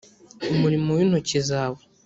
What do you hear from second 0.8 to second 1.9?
w intoki zawe